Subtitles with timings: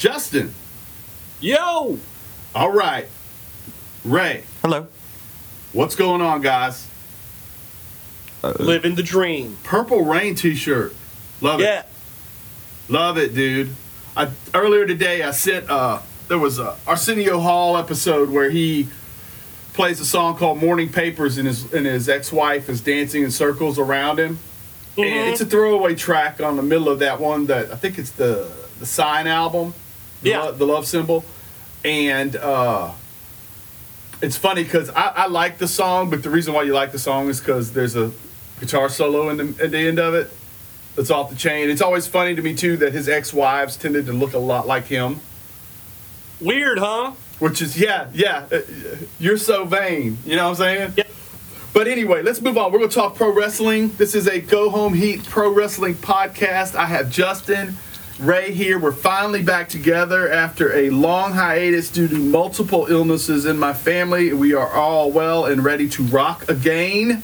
[0.00, 0.54] Justin.
[1.42, 1.98] Yo!
[2.54, 3.06] All right.
[4.02, 4.86] Ray, Hello.
[5.74, 6.88] what's going on, guys?
[8.42, 9.58] Living the dream.
[9.62, 10.94] Purple Rain t shirt.
[11.42, 11.80] Love Yeah.
[11.80, 11.86] it.
[12.88, 13.76] Love it, dude.
[14.16, 15.98] I, earlier today, I sent, uh,
[16.28, 18.88] there was a Arsenio Hall episode where he
[19.74, 23.30] plays a song called Morning Papers and his, and his ex wife is dancing in
[23.30, 24.38] circles around him.
[24.96, 28.12] And it's a throwaway track on the middle of that one that I think it's
[28.12, 29.74] the, the Sign album,
[30.22, 30.42] the, Yeah.
[30.42, 31.24] Lo- the Love Symbol.
[31.84, 32.92] And, uh,
[34.22, 36.98] it's funny because I, I like the song, but the reason why you like the
[36.98, 38.12] song is because there's a
[38.60, 40.30] guitar solo in the, at the end of it.
[40.96, 41.70] That's off the chain.
[41.70, 44.84] It's always funny to me too that his ex-wives tended to look a lot like
[44.86, 45.20] him,
[46.40, 47.12] Weird, huh?
[47.38, 48.46] which is yeah, yeah.
[48.52, 48.58] uh,
[49.18, 50.18] You're so vain.
[50.26, 50.92] You know what I'm saying?
[50.96, 51.10] Yep.
[51.72, 52.72] But anyway, let's move on.
[52.72, 53.92] We're going to talk pro wrestling.
[53.96, 56.74] This is a Go Home Heat pro wrestling podcast.
[56.74, 57.76] I have Justin,
[58.20, 58.78] Ray here.
[58.78, 64.34] We're finally back together after a long hiatus due to multiple illnesses in my family.
[64.34, 67.22] We are all well and ready to rock again.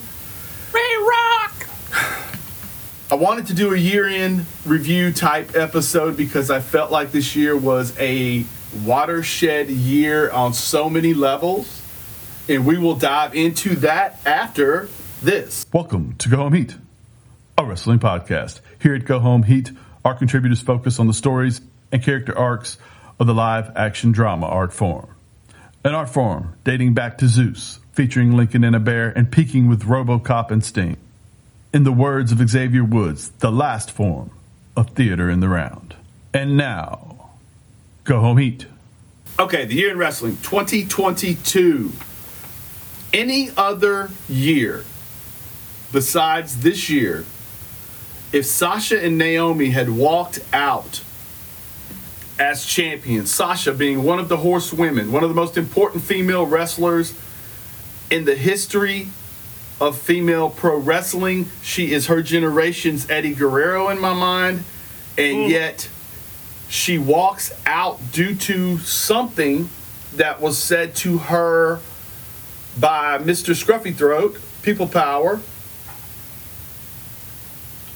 [0.72, 1.68] Ray Rock!
[3.10, 7.36] I wanted to do a year in review type episode because I felt like this
[7.36, 8.46] year was a
[8.82, 11.82] watershed year on so many levels.
[12.48, 14.88] And we will dive into that after
[15.20, 15.66] this.
[15.74, 16.76] Welcome to Go Home Heat,
[17.58, 18.60] a wrestling podcast.
[18.80, 19.72] Here at Go Home Heat,
[20.06, 22.78] our contributors focus on the stories and character arcs
[23.18, 25.08] of the live action drama art form.
[25.82, 29.82] An art form dating back to Zeus, featuring Lincoln and a bear and peaking with
[29.82, 30.96] Robocop and Sting.
[31.72, 34.30] In the words of Xavier Woods, the last form
[34.76, 35.96] of theater in the round.
[36.32, 37.30] And now,
[38.04, 38.66] Go Home Heat.
[39.40, 41.90] Okay, the year in wrestling 2022.
[43.12, 44.84] Any other year
[45.90, 47.24] besides this year,
[48.36, 51.02] if Sasha and Naomi had walked out
[52.38, 57.14] as champions, Sasha being one of the horsewomen, one of the most important female wrestlers
[58.10, 59.08] in the history
[59.80, 64.64] of female pro wrestling, she is her generation's Eddie Guerrero in my mind,
[65.16, 65.48] and mm.
[65.48, 65.88] yet
[66.68, 69.70] she walks out due to something
[70.16, 71.80] that was said to her
[72.78, 73.54] by Mr.
[73.54, 75.40] Scruffy Throat, People Power,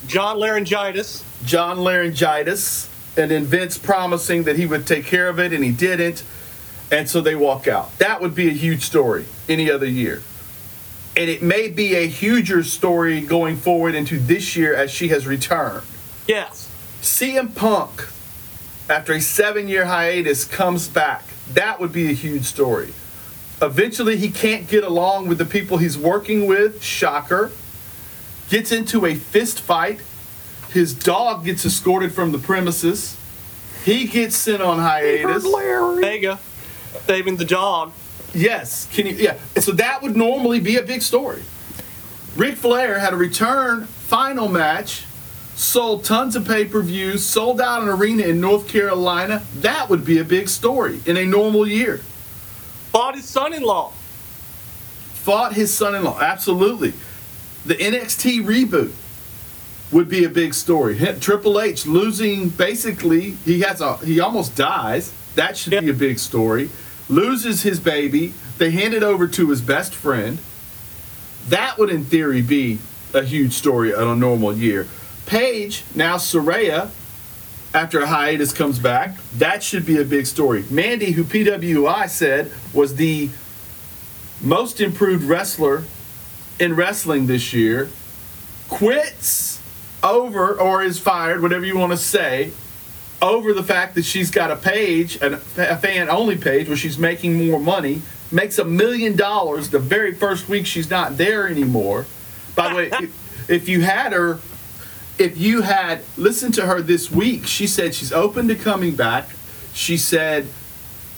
[0.06, 1.24] John Laryngitis.
[1.44, 5.72] John Laryngitis, and then Vince promising that he would take care of it, and he
[5.72, 6.22] didn't.
[6.92, 7.96] And so they walk out.
[7.98, 10.22] That would be a huge story any other year.
[11.16, 15.26] And it may be a huger story going forward into this year as she has
[15.26, 15.82] returned.
[16.26, 16.68] Yes.
[17.00, 18.08] CM Punk,
[18.88, 21.24] after a seven year hiatus, comes back.
[21.54, 22.92] That would be a huge story.
[23.62, 26.82] Eventually, he can't get along with the people he's working with.
[26.82, 27.50] Shocker.
[28.50, 30.00] Gets into a fist fight.
[30.72, 33.16] His dog gets escorted from the premises.
[33.84, 35.44] He gets sent on hiatus.
[36.00, 36.38] Vega.
[37.06, 37.92] Saving the dog.
[38.34, 38.88] Yes.
[38.92, 39.14] Can you?
[39.14, 39.38] Yeah.
[39.58, 41.42] So that would normally be a big story.
[42.36, 45.04] Ric Flair had a return final match,
[45.54, 49.42] sold tons of pay per views, sold out an arena in North Carolina.
[49.56, 51.98] That would be a big story in a normal year.
[52.90, 53.92] Fought his son in law.
[55.22, 56.20] Fought his son in law.
[56.20, 56.92] Absolutely.
[57.66, 58.92] The NXT reboot
[59.92, 60.98] would be a big story.
[61.20, 65.12] Triple H losing basically, he has a he almost dies.
[65.34, 66.70] That should be a big story.
[67.08, 68.32] Loses his baby.
[68.58, 70.38] They hand it over to his best friend.
[71.48, 72.78] That would, in theory, be
[73.12, 74.86] a huge story on a normal year.
[75.26, 76.90] Paige, now Saraya,
[77.74, 79.16] after a hiatus comes back.
[79.36, 80.64] That should be a big story.
[80.70, 83.30] Mandy, who PWI said was the
[84.40, 85.84] most improved wrestler
[86.60, 87.88] in wrestling this year,
[88.68, 89.60] quits
[90.02, 92.52] over or is fired, whatever you want to say,
[93.22, 97.48] over the fact that she's got a page, a fan only page where she's making
[97.48, 102.06] more money, makes a million dollars the very first week she's not there anymore.
[102.54, 104.38] By the way, if, if you had her,
[105.18, 109.28] if you had listened to her this week, she said she's open to coming back.
[109.72, 110.46] She said,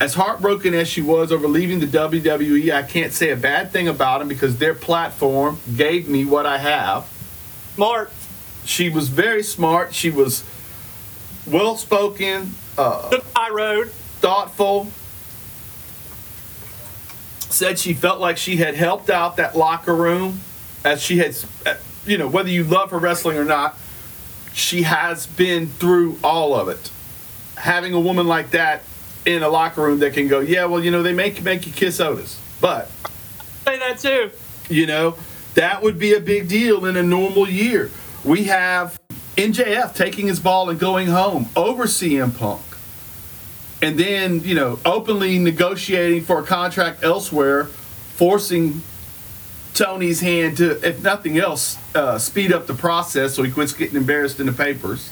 [0.02, 3.86] as heartbroken as she was over leaving the WWE, I can't say a bad thing
[3.86, 7.08] about them because their platform gave me what I have.
[7.76, 8.10] Smart.
[8.64, 9.94] She was very smart.
[9.94, 10.42] She was
[11.46, 13.92] well spoken, uh, high road.
[14.20, 14.88] thoughtful.
[17.48, 20.40] Said she felt like she had helped out that locker room,
[20.84, 23.78] as she had, uh, you know, whether you love her wrestling or not,
[24.52, 26.90] she has been through all of it.
[27.54, 28.82] Having a woman like that
[29.24, 31.72] in a locker room that can go, yeah, well, you know, they make make you
[31.72, 32.90] kiss Otis, but
[33.64, 34.30] Say that too.
[34.68, 35.16] you know,
[35.54, 37.90] that would be a big deal in a normal year.
[38.24, 38.98] We have
[39.36, 42.62] MJF taking his ball and going home over CM Punk.
[43.80, 48.82] and then you know openly negotiating for a contract elsewhere, forcing
[49.74, 53.96] Tony's hand to, if nothing else, uh, speed up the process so he quits getting
[53.96, 55.10] embarrassed in the papers.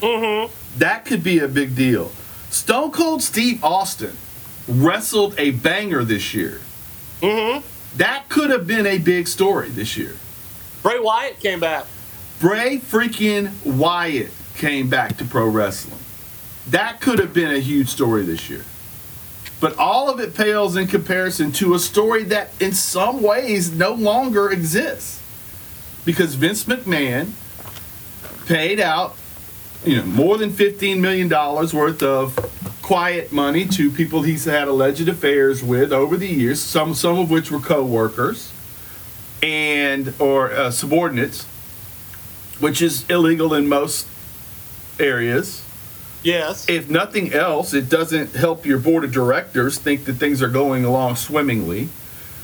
[0.00, 0.50] Mm-hmm.
[0.78, 2.10] That could be a big deal.
[2.50, 4.16] Stone Cold Steve Austin
[4.68, 6.60] wrestled a banger this year.
[7.20, 7.66] Mm-hmm.
[7.96, 10.16] That could have been a big story this year.
[10.82, 11.86] Bray Wyatt came back.
[12.40, 15.98] Bray freaking Wyatt came back to pro wrestling.
[16.68, 18.64] That could have been a huge story this year.
[19.60, 23.92] But all of it pales in comparison to a story that, in some ways, no
[23.92, 25.20] longer exists.
[26.04, 27.32] Because Vince McMahon
[28.46, 29.16] paid out,
[29.84, 32.36] you know, more than $15 million worth of
[32.82, 37.30] quiet money to people he's had alleged affairs with over the years, some, some of
[37.30, 38.52] which were co workers
[39.42, 41.44] and or uh, subordinates,
[42.58, 44.06] which is illegal in most
[44.98, 45.64] areas.
[46.22, 46.68] Yes.
[46.68, 50.84] If nothing else, it doesn't help your board of directors think that things are going
[50.84, 51.88] along swimmingly.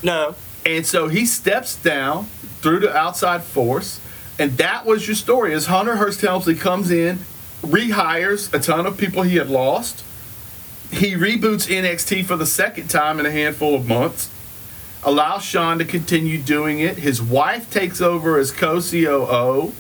[0.03, 0.35] no.
[0.65, 2.25] And so he steps down
[2.61, 4.01] through the outside force,
[4.39, 5.55] and that was your story.
[5.55, 7.21] As Hunter Hearst Helmsley comes in,
[7.63, 10.05] rehires a ton of people he had lost.
[10.91, 14.31] He reboots NXT for the second time in a handful of months.
[15.03, 16.99] Allows Sean to continue doing it.
[16.99, 19.73] His wife takes over as co-COO.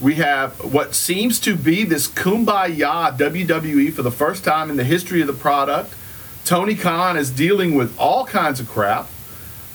[0.00, 4.84] We have what seems to be this kumbaya WWE for the first time in the
[4.84, 5.94] history of the product.
[6.44, 9.08] Tony Khan is dealing with all kinds of crap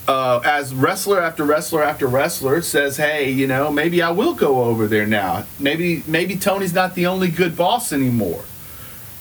[0.07, 4.63] uh, as wrestler after wrestler after wrestler says, "Hey, you know, maybe I will go
[4.63, 5.46] over there now.
[5.60, 8.44] Maybe maybe Tony's not the only good boss anymore.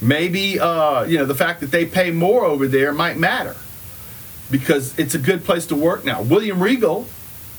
[0.00, 3.56] Maybe uh, you know the fact that they pay more over there might matter
[4.50, 7.06] because it's a good place to work now." William Regal,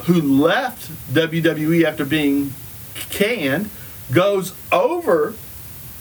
[0.04, 2.54] who left WWE after being
[3.10, 3.70] canned,
[4.12, 5.34] goes over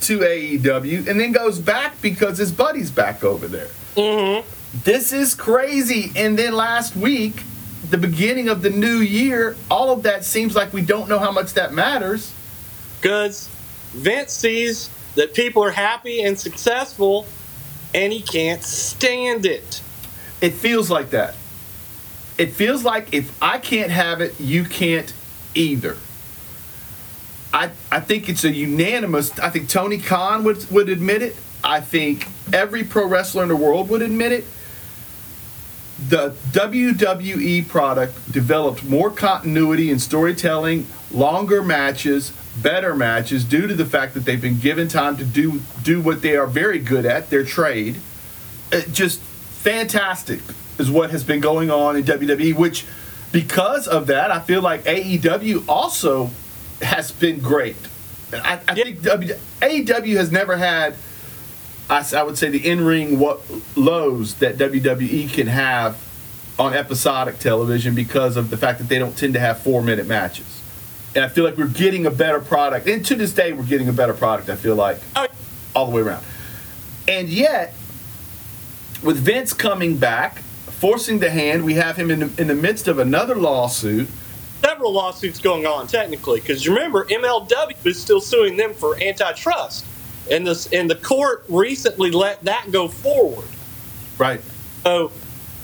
[0.02, 4.46] to AEW and then goes back because his buddy's back over there Mm-hmm.
[4.82, 6.10] This is crazy.
[6.16, 7.42] And then last week,
[7.90, 11.30] the beginning of the new year, all of that seems like we don't know how
[11.30, 12.34] much that matters.
[13.00, 13.48] Because
[13.92, 17.26] Vince sees that people are happy and successful,
[17.94, 19.82] and he can't stand it.
[20.40, 21.34] It feels like that.
[22.36, 25.12] It feels like if I can't have it, you can't
[25.54, 25.96] either.
[27.52, 29.38] I, I think it's a unanimous.
[29.38, 31.36] I think Tony Khan would, would admit it.
[31.62, 34.44] I think every pro wrestler in the world would admit it.
[36.08, 42.32] The WWE product developed more continuity in storytelling, longer matches,
[42.62, 46.20] better matches due to the fact that they've been given time to do do what
[46.22, 47.96] they are very good at, their trade.
[48.72, 50.40] It just fantastic
[50.78, 52.84] is what has been going on in WWE, which
[53.32, 56.30] because of that, I feel like AEW also
[56.82, 57.76] has been great.
[58.32, 58.84] I, I Yeah.
[58.84, 60.94] think w, AEW has never had,
[61.90, 63.42] I, I would say, the in-ring what
[63.76, 66.02] lows that WWE can have
[66.58, 70.62] on episodic television because of the fact that they don't tend to have four-minute matches.
[71.14, 72.88] And I feel like we're getting a better product.
[72.88, 75.26] And to this day, we're getting a better product, I feel like Oh,
[75.74, 76.24] all the way around.
[77.06, 77.74] And yet,
[79.02, 82.88] with Vince coming back, forcing the hand, we have him in the, in the midst
[82.88, 84.08] of another lawsuit.
[84.62, 89.84] several lawsuits going on technically because remember MLW is still suing them for antitrust,
[90.30, 93.48] and this and the court recently let that go forward.
[94.18, 94.40] Right.
[94.82, 95.12] So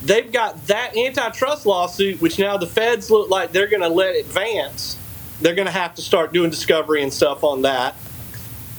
[0.03, 4.17] they've got that antitrust lawsuit, which now the feds look like they're going to let
[4.17, 4.97] advance.
[5.41, 7.95] They're going to have to start doing discovery and stuff on that.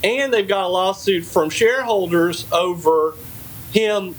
[0.04, 3.14] And they've got a lawsuit from shareholders over
[3.72, 4.16] him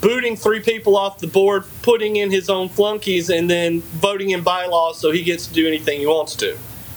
[0.00, 4.42] booting three people off the board, putting in his own flunkies, and then voting in
[4.42, 6.56] bylaws so he gets to do anything he wants to.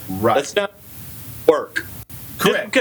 [0.09, 0.35] Right.
[0.35, 0.73] That's not
[1.47, 1.85] work.
[2.37, 2.77] Correct.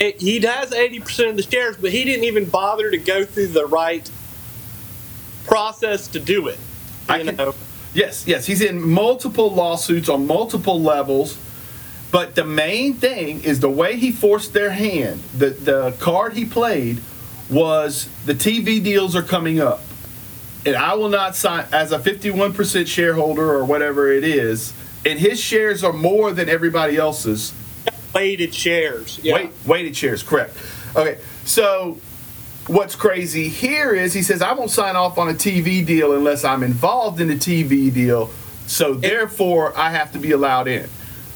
[0.00, 3.48] It, he has 80% of the shares, but he didn't even bother to go through
[3.48, 4.10] the right
[5.44, 6.58] process to do it.
[7.08, 7.54] I can- know,
[7.92, 8.46] Yes, yes.
[8.46, 11.36] He's in multiple lawsuits on multiple levels.
[12.12, 15.22] But the main thing is the way he forced their hand.
[15.36, 17.00] The the card he played
[17.48, 19.82] was the TV deals are coming up.
[20.66, 24.72] And I will not sign as a 51% shareholder or whatever it is,
[25.06, 27.52] and his shares are more than everybody else's.
[28.14, 29.20] Weighted shares.
[29.22, 29.34] Yeah.
[29.34, 30.56] Wait, weighted shares, correct.
[30.96, 31.98] Okay, so
[32.66, 36.44] what's crazy here is he says, I won't sign off on a TV deal unless
[36.44, 38.30] I'm involved in the TV deal,
[38.66, 40.88] so therefore I have to be allowed in.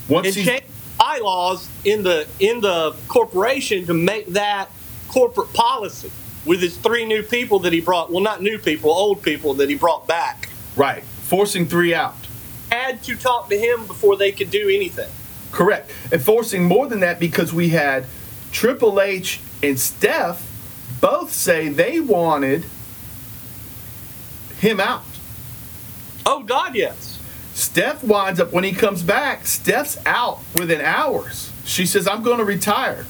[0.09, 0.65] Once and he's, change
[0.99, 4.71] bylaws in the in the corporation to make that
[5.09, 6.11] corporate policy
[6.45, 8.11] with his three new people that he brought.
[8.11, 10.49] Well, not new people, old people that he brought back.
[10.77, 12.15] right, forcing three out.
[12.71, 15.11] Had to talk to him before they could do anything.
[15.55, 15.91] Correct.
[16.11, 18.07] And forcing more than that because we had
[18.51, 20.51] Triple H and Steph
[21.01, 22.65] both say they wanted
[24.59, 25.05] him out.
[26.27, 27.21] Oh God, yes.
[27.53, 29.47] Steph winds up when he comes back.
[29.47, 31.53] Steph's out within hours.
[31.65, 33.07] She says, "I'm going to retire."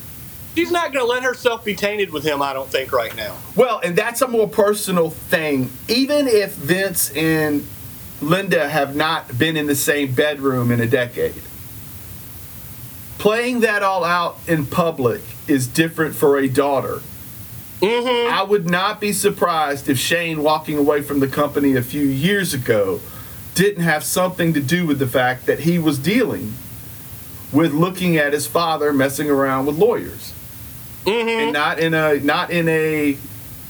[0.54, 2.42] She's not going to let herself be tainted with him.
[2.42, 3.36] I don't think right now.
[3.56, 5.70] Well, and that's a more personal thing.
[5.88, 7.66] Even if Vince and
[8.20, 11.34] Linda have not been in the same bedroom in a decade,
[13.18, 17.00] playing that all out in public is different for a daughter.
[17.80, 18.32] Mm-hmm.
[18.32, 22.54] I would not be surprised if Shane walking away from the company a few years
[22.54, 23.00] ago
[23.54, 26.54] didn't have something to do with the fact that he was dealing
[27.52, 30.32] with looking at his father messing around with lawyers
[31.04, 31.28] Mm-hmm.
[31.28, 33.18] and not in a not in a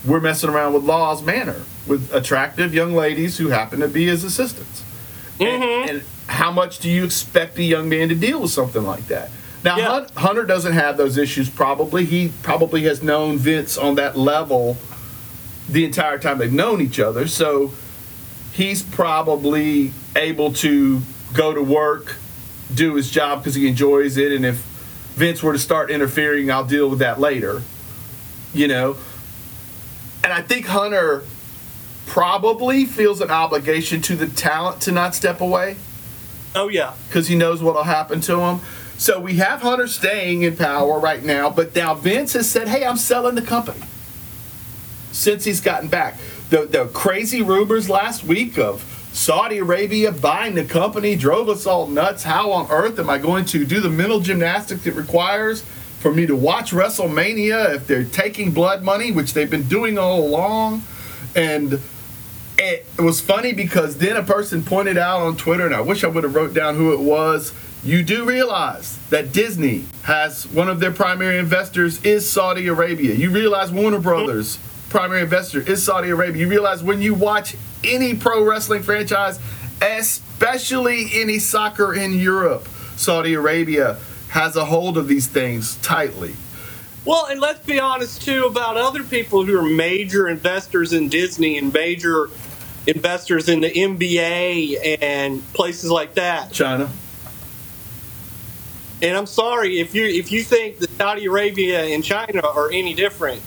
[0.06, 4.22] we're messing around with laws manner with attractive young ladies who happen to be his
[4.22, 4.84] assistants.
[5.40, 5.88] And- Mhm.
[5.90, 9.30] And, how much do you expect a young man to deal with something like that?
[9.62, 10.06] Now Yeah.
[10.16, 11.48] Hunter doesn't have those issues.
[11.48, 14.76] Probably he probably has known Vince on that level
[15.68, 17.26] the entire time they've known each other.
[17.26, 17.72] So
[18.52, 21.00] he's probably able to
[21.32, 22.16] go to work,
[22.74, 24.56] do his job because he enjoys it, and if
[25.16, 27.62] Vince were to start interfering, I'll deal with that later.
[28.52, 28.96] You know?
[30.22, 31.24] And I think Hunter
[32.06, 35.76] probably feels an obligation to the talent to not step away
[36.54, 36.94] Oh yeah.
[37.08, 38.60] because he knows what will happen to him.
[38.96, 42.86] So we have Hunter staying in power right now, but now Vince has said, hey,
[42.86, 43.82] I'm selling the company
[45.10, 46.18] since he's gotten back.
[46.50, 48.82] The, the crazy rumors last week of
[49.12, 52.22] Saudi Arabia buying the company drove us all nuts.
[52.22, 55.62] How on earth am I going to do the mental gymnastics it requires
[56.00, 60.20] for me to watch WrestleMania if they're taking blood money, which they've been doing all
[60.20, 60.82] along?
[61.34, 61.80] And
[62.64, 66.08] it was funny because then a person pointed out on Twitter, and I wish I
[66.08, 67.52] would have wrote down who it was.
[67.82, 73.14] You do realize that Disney has one of their primary investors is Saudi Arabia.
[73.14, 74.58] You realize Warner Brothers
[74.94, 76.42] primary investor is Saudi Arabia.
[76.42, 79.40] You realize when you watch any pro wrestling franchise,
[79.82, 86.36] especially any soccer in Europe, Saudi Arabia has a hold of these things tightly.
[87.04, 91.58] Well, and let's be honest too about other people who are major investors in Disney
[91.58, 92.28] and major
[92.86, 96.52] investors in the NBA and places like that.
[96.52, 96.90] China.
[99.02, 102.94] And I'm sorry if you if you think that Saudi Arabia and China are any
[102.94, 103.42] different,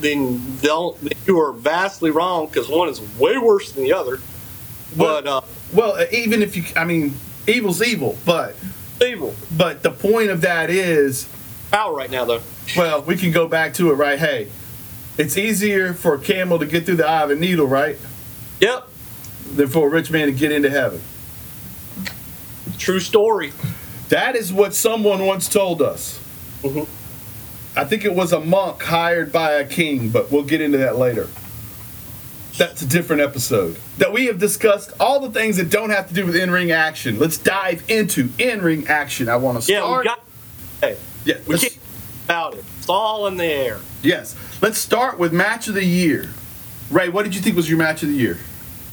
[0.00, 4.20] then don't you are vastly wrong because one is way worse than the other.
[4.96, 5.40] But uh,
[5.72, 7.14] Well, even if you, I mean,
[7.46, 8.56] evil's evil, but
[9.04, 11.28] evil but the point of that is
[11.70, 12.42] power right now though.
[12.76, 14.18] Well, we can go back to it, right?
[14.18, 14.48] Hey,
[15.18, 17.96] it's easier for a camel to get through the eye of a needle, right?
[18.60, 18.88] Yep,
[19.54, 21.00] Than for a rich man to get into heaven.
[22.78, 23.52] true story.
[24.10, 26.18] That is what someone once told us.
[26.62, 26.86] Mhm.
[27.74, 30.98] I think it was a monk hired by a king, but we'll get into that
[30.98, 31.28] later.
[32.58, 33.76] That's a different episode.
[33.98, 36.70] That we have discussed all the things that don't have to do with in ring
[36.70, 37.18] action.
[37.18, 39.28] Let's dive into in ring action.
[39.28, 39.98] I want to Yeah, start.
[39.98, 40.20] we got.
[40.80, 41.76] Hey, yeah, we can't
[42.24, 42.64] about it.
[42.78, 43.78] It's all in the air.
[44.02, 44.34] yes.
[44.62, 46.30] Let's start with match of the year.
[46.90, 48.38] Ray, what did you think was your match of the year?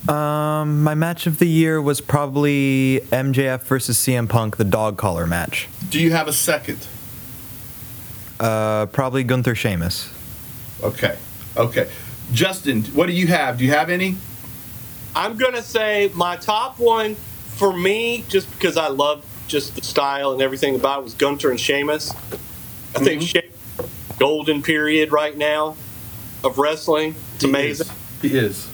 [0.07, 5.25] Um, my match of the year was probably MJF versus CM Punk, the dog collar
[5.25, 5.69] match.
[5.89, 6.87] Do you have a second?
[8.39, 10.11] Uh, probably Gunther Sheamus.
[10.81, 11.17] Okay.
[11.55, 11.89] Okay.
[12.33, 13.59] Justin, what do you have?
[13.59, 14.17] Do you have any?
[15.15, 20.33] I'm gonna say my top one for me, just because I love just the style
[20.33, 22.11] and everything about it, was Gunther and Sheamus.
[22.95, 23.27] I think Mhm.
[23.27, 25.75] Sheamus, golden period right now
[26.43, 27.15] of wrestling.
[27.35, 27.87] It's He amazing.
[27.87, 28.21] is.
[28.31, 28.69] He is.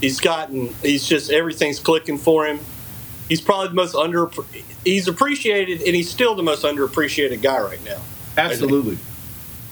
[0.00, 0.74] He's gotten.
[0.82, 2.58] He's just everything's clicking for him.
[3.28, 4.28] He's probably the most under.
[4.84, 8.00] He's appreciated, and he's still the most underappreciated guy right now.
[8.36, 8.98] Absolutely.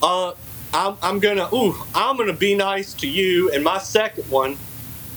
[0.03, 0.33] Uh,
[0.73, 1.49] I'm, I'm gonna.
[1.55, 3.50] Ooh, I'm gonna be nice to you.
[3.50, 4.57] And my second one,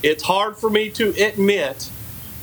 [0.01, 1.89] it's hard for me to admit,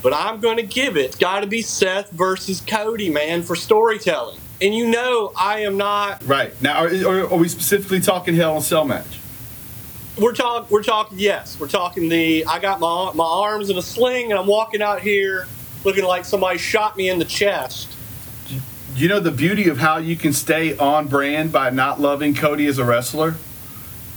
[0.03, 1.19] but I'm gonna give it.
[1.19, 4.39] Got to be Seth versus Cody, man, for storytelling.
[4.63, 6.23] And you know, I am not.
[6.25, 6.53] Right.
[6.63, 9.19] Now, are, are, are we specifically talking Hell in Cell match?
[10.19, 10.69] We're talking.
[10.71, 11.19] We're talking.
[11.19, 12.09] Yes, we're talking.
[12.09, 15.47] The I got my my arms in a sling, and I'm walking out here
[15.85, 17.97] looking like somebody shot me in the chest.
[18.95, 22.67] You know the beauty of how you can stay on brand by not loving Cody
[22.67, 23.37] as a wrestler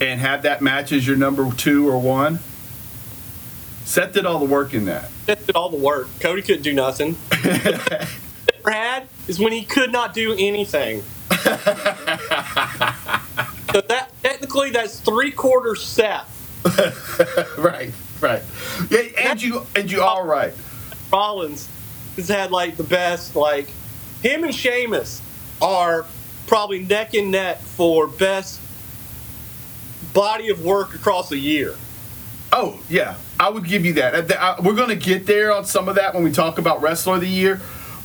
[0.01, 2.39] and have that match as your number two or one?
[3.85, 5.11] Seth did all the work in that.
[5.25, 6.07] That did all the work.
[6.19, 7.15] Cody couldn't do nothing.
[8.65, 11.03] Had is when he could not do anything.
[13.73, 16.29] so that technically that's three quarters Seth.
[17.57, 17.91] right.
[18.21, 18.41] Right.
[18.89, 20.53] Yeah, and you and you all right.
[21.11, 21.67] Rollins
[22.15, 23.67] has had like the best like
[24.21, 25.21] him and Sheamus
[25.61, 26.05] are
[26.47, 28.61] probably neck and neck for best
[30.13, 31.75] body of work across a year.
[32.51, 34.61] Oh yeah, I would give you that.
[34.63, 37.21] We're going to get there on some of that when we talk about wrestler of
[37.21, 37.59] the year,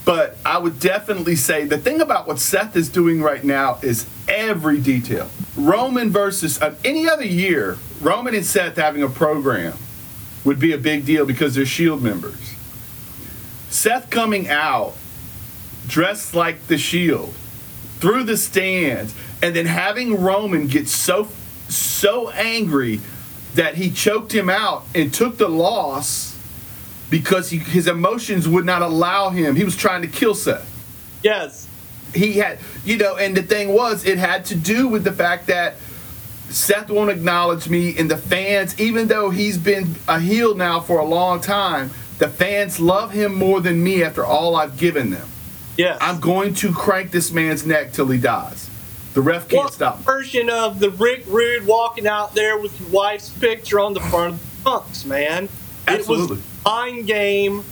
[0.09, 4.07] but I would definitely say the thing about what Seth is doing right now is
[4.27, 5.29] every detail.
[5.55, 9.77] Roman versus uh, any other year, Roman and Seth having a program
[10.47, 12.55] would be a big deal because they're Shield members.
[13.69, 14.95] Seth coming out
[15.89, 17.35] dressed like the Shield
[17.99, 21.29] through the stands, and then having Roman get so
[21.69, 23.03] so angry
[23.57, 26.28] that he choked him out and took the loss
[27.11, 29.57] because he, his emotions would not allow him.
[29.57, 30.69] He was trying to kill Seth.
[31.23, 31.67] Yes.
[32.15, 35.47] He had, you know, and the thing was, it had to do with the fact
[35.49, 35.77] that
[36.49, 40.99] Seth won't acknowledge me, and the fans, even though he's been a heel now for
[40.99, 45.29] a long time, the fans love him more than me after all I've given them.
[45.77, 45.99] Yes.
[46.01, 48.71] I'm going to crank this man's neck till he dies.
[49.15, 49.99] The ref can't What stop.
[50.01, 54.35] version of the Rick Rude walking out there with your wife's picture on the front
[54.35, 55.49] of the trunks, man?
[55.87, 56.37] Absolutely.
[56.37, 57.65] It was mind game,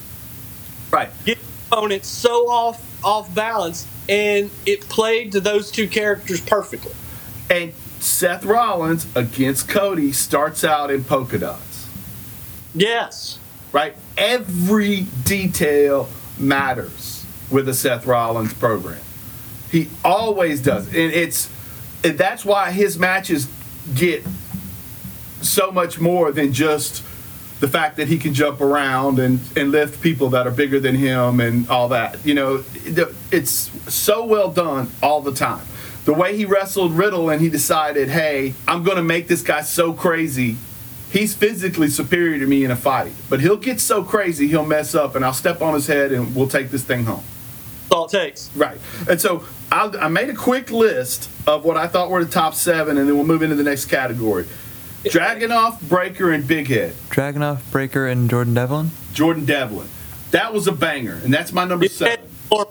[0.91, 1.11] Right.
[1.25, 6.93] get the opponent so off off balance, and it played to those two characters perfectly.
[7.51, 11.87] And Seth Rollins against Cody starts out in polka dots.
[12.75, 13.39] Yes.
[13.73, 13.95] Right?
[14.17, 19.01] Every detail matters with a Seth Rollins program.
[19.71, 20.87] He always does.
[20.89, 21.49] And it's
[22.03, 23.49] and that's why his matches
[23.95, 24.25] get
[25.43, 27.03] so much more than just
[27.67, 30.95] the fact that he can jump around and, and lift people that are bigger than
[30.95, 32.25] him and all that.
[32.25, 32.65] You know,
[33.33, 33.51] it's
[33.93, 35.67] so well done all the time.
[36.05, 39.63] The way he wrestled Riddle and he decided, hey, I'm going to make this guy
[39.63, 40.57] so crazy.
[41.11, 44.95] He's physically superior to me in a fight, but he'll get so crazy he'll mess
[44.95, 47.25] up and I'll step on his head and we'll take this thing home.
[47.83, 48.55] That's all it takes.
[48.55, 48.79] Right.
[49.11, 52.55] And so I, I made a quick list of what I thought were the top
[52.55, 54.47] seven, and then we'll move into the next category.
[55.11, 56.93] Dragunov, Breakker, and Big Head.
[57.11, 58.91] Dragunov, Breakker, and Jordan Devlin.
[59.13, 59.89] Jordan Devlin.
[60.33, 62.27] That was a banger, and that's my number His seven.
[62.51, 62.71] formed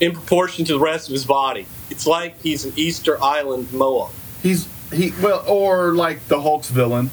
[0.00, 1.66] in proportion to the rest of his body.
[1.90, 4.10] It's like he's an Easter Island Moai.
[4.42, 7.10] He's he well, or like the Hulk's villain.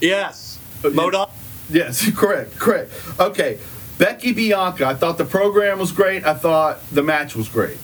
[0.00, 0.58] Yes.
[0.84, 0.88] Uh.
[0.88, 1.30] MODOK.
[1.70, 2.92] Yes, correct, correct.
[3.18, 3.58] Okay,
[3.98, 4.86] Becky Bianca.
[4.86, 6.24] I thought the program was great.
[6.24, 7.78] I thought the match was great.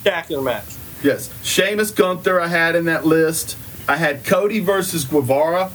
[0.00, 0.64] Spectacular match.
[1.02, 2.40] Yes, Sheamus Gunther.
[2.40, 3.56] I had in that list.
[3.88, 5.72] I had Cody versus Guevara.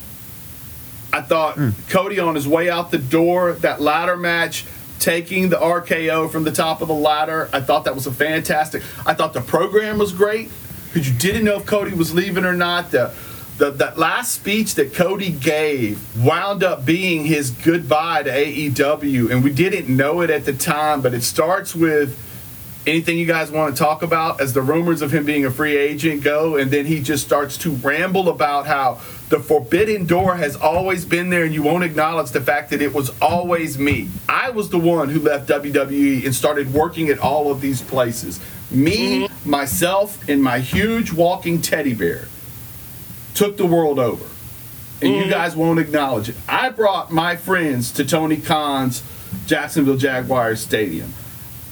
[1.12, 1.70] I thought hmm.
[1.90, 4.66] Cody on his way out the door, that ladder match,
[5.00, 7.50] taking the RKO from the top of the ladder.
[7.52, 8.84] I thought that was a fantastic.
[9.06, 10.50] I thought the program was great
[10.88, 12.92] because you didn't know if Cody was leaving or not.
[12.92, 13.14] The,
[13.58, 19.44] the that last speech that Cody gave wound up being his goodbye to AEW, and
[19.44, 21.02] we didn't know it at the time.
[21.02, 22.18] But it starts with
[22.86, 25.78] anything you guys want to talk about as the rumors of him being a free
[25.78, 30.56] agent go and then he just starts to ramble about how the forbidden door has
[30.56, 34.10] always been there and you won't acknowledge the fact that it was always me.
[34.28, 38.40] I was the one who left wwe and started working at all of these places.
[38.70, 39.50] Me mm-hmm.
[39.50, 42.28] myself and my huge walking teddy bear
[43.34, 44.26] took the world over.
[45.02, 45.32] And you mm-hmm.
[45.32, 46.36] guys won't acknowledge it.
[46.48, 49.04] I brought my friends to tony khan's
[49.48, 51.14] jacksonville jaguars stadium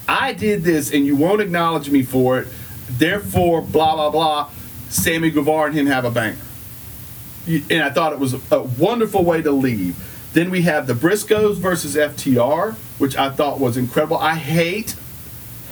[0.07, 2.47] I did this and you won't acknowledge me for it.
[2.89, 4.49] Therefore, blah, blah, blah.
[4.89, 6.37] Sammy Guevara and him have a banger.
[7.47, 9.95] And I thought it was a wonderful way to leave.
[10.33, 14.17] Then we have the Briscoes versus FTR, which I thought was incredible.
[14.17, 14.95] I hate,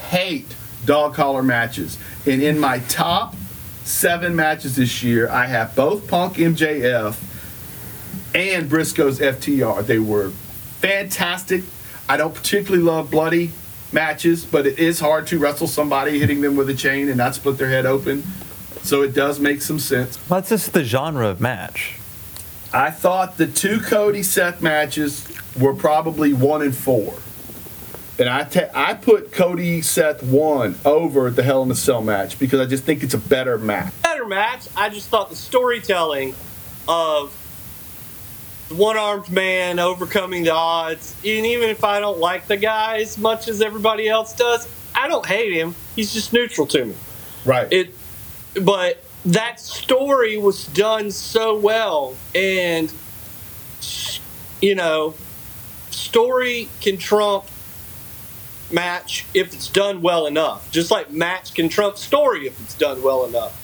[0.09, 1.97] hate dog collar matches.
[2.25, 3.35] And in my top
[3.83, 7.17] seven matches this year, I have both Punk MJF
[8.33, 9.85] and Briscoe's FTR.
[9.85, 10.29] They were
[10.79, 11.63] fantastic.
[12.07, 13.51] I don't particularly love bloody
[13.91, 17.35] matches, but it is hard to wrestle somebody hitting them with a chain and not
[17.35, 18.23] split their head open.
[18.83, 20.17] So it does make some sense.
[20.29, 21.97] Well, that's just the genre of match.
[22.71, 25.27] I thought the two Cody Seth matches
[25.59, 27.15] were probably one and four.
[28.19, 32.37] And I ta- I put Cody Seth one over the Hell in a Cell match
[32.37, 33.93] because I just think it's a better match.
[34.03, 34.67] Better match.
[34.75, 36.35] I just thought the storytelling
[36.87, 37.38] of the
[38.69, 43.17] one armed man overcoming the odds, and even if I don't like the guy as
[43.17, 45.75] much as everybody else does, I don't hate him.
[45.95, 46.95] He's just neutral to me.
[47.45, 47.71] Right.
[47.71, 47.95] it
[48.61, 52.91] but that story was done so well and
[54.61, 55.13] you know
[55.89, 57.45] story can trump
[58.71, 63.01] match if it's done well enough just like match can trump story if it's done
[63.01, 63.55] well enough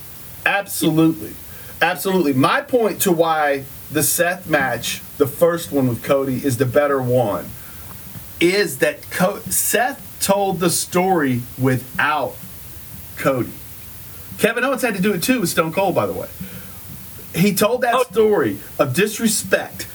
[0.46, 1.34] Absolutely.
[1.82, 2.34] Absolutely.
[2.34, 7.02] My point to why the Seth match, the first one with Cody, is the better
[7.02, 7.46] one,
[8.40, 12.36] is that Co- Seth told the story without
[13.18, 13.52] Cody.
[14.38, 16.28] Kevin Owens had to do it too with Stone Cold, by the way.
[17.34, 18.04] he told that Oh.
[18.04, 19.88] story of disrespect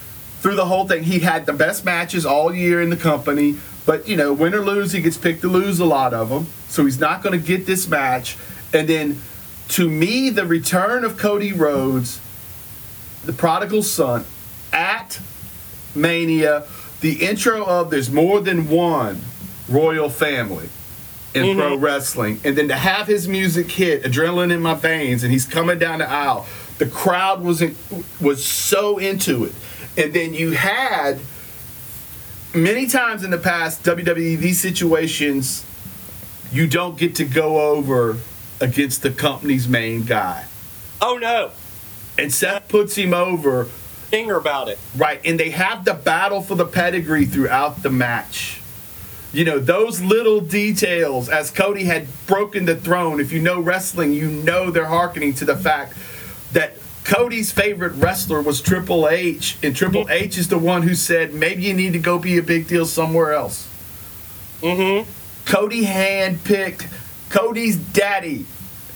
[0.42, 1.05] through the whole thing.
[1.05, 4.61] He had the best matches all year in the company, but you know, win or
[4.61, 6.46] lose, he gets picked to lose a lot of them.
[6.68, 8.37] So he's not going to get this match.
[8.74, 9.20] And then,
[9.70, 12.20] to me, the return of Cody Rhodes,
[13.24, 14.24] the prodigal son,
[14.72, 15.20] at
[15.94, 16.64] Mania,
[17.00, 19.20] the intro of "There's more than one
[19.68, 20.68] royal family."
[21.33, 21.85] in pro mm-hmm.
[21.85, 25.78] wrestling, and then to have his music hit, adrenaline in my veins, and he's coming
[25.78, 26.46] down the aisle.
[26.78, 27.76] The crowd was in,
[28.20, 29.52] was so into it,
[29.96, 31.20] and then you had
[32.54, 35.64] many times in the past WWE these situations
[36.52, 38.18] you don't get to go over
[38.61, 40.44] against the company's main guy,
[41.00, 41.52] Oh no,
[42.20, 44.78] and Seth puts him over finger about it.
[44.96, 48.61] Right, and they have the battle for the pedigree throughout the match.
[49.33, 54.12] You know, those little details, as Cody had broken the throne, if you know wrestling,
[54.12, 55.96] you know they're hearkening to the fact
[56.52, 61.33] that Cody's favorite wrestler was Triple H, and Triple H is the one who said,
[61.33, 63.68] maybe you need to go be a big deal somewhere else.
[64.61, 65.09] Mm-hmm.
[65.44, 66.92] Cody handpicked,
[67.30, 68.46] Cody's daddy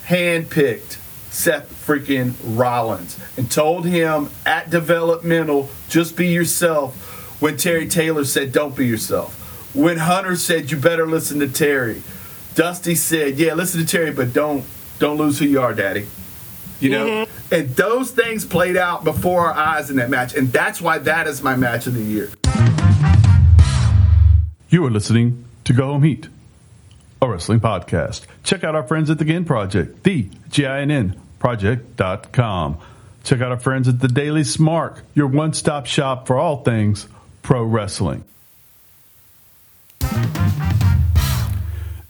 [0.07, 0.99] handpicked
[1.35, 7.41] Seth freaking Rollins and told him at developmental, just be yourself.
[7.43, 9.75] When Terry Taylor said, don't be yourself.
[9.75, 12.03] When Hunter said, you better listen to Terry.
[12.55, 14.65] Dusty said, yeah, listen to Terry, but don't
[15.01, 16.07] don't lose who you are, daddy.
[16.79, 17.07] You know?
[17.07, 17.55] Mm-hmm.
[17.55, 20.35] And those things played out before our eyes in that match.
[20.35, 22.31] And that's why that is my match of the year.
[24.69, 26.29] You are listening to Go Home Heat,
[27.21, 28.25] a wrestling podcast.
[28.45, 32.79] Check out our friends at the GIN Project, the G-I-N-N project.com.
[33.23, 37.07] Check out our friends at the Daily Smark, your one-stop shop for all things
[37.43, 38.25] pro wrestling.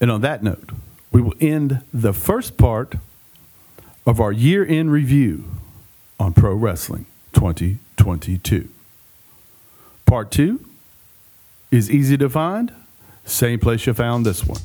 [0.00, 0.70] And on that note,
[1.10, 2.94] we will end the first part
[4.06, 5.42] of our year-end review
[6.20, 8.68] on Pro Wrestling 2022.
[10.06, 10.64] Part two
[11.72, 12.72] is easy to find,
[13.24, 14.60] same place you found this one.